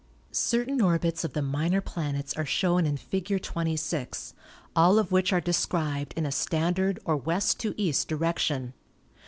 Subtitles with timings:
[0.31, 3.39] Certain orbits of the minor planets are shown in Fig.
[3.39, 4.33] 26,
[4.75, 8.73] all of which are described in a standard or west to east direction.